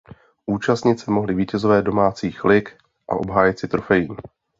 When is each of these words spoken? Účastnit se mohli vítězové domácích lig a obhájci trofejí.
Účastnit 0.45 0.99
se 0.99 1.11
mohli 1.11 1.33
vítězové 1.33 1.81
domácích 1.81 2.45
lig 2.45 2.77
a 3.09 3.15
obhájci 3.15 3.67
trofejí. 3.67 4.07